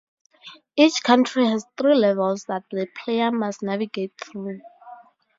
Each 0.75 1.03
country 1.03 1.45
has 1.45 1.63
three 1.77 1.93
levels 1.93 2.45
that 2.45 2.63
the 2.71 2.87
player 3.05 3.29
must 3.29 3.61
navigate 3.61 4.13
through. 4.19 4.61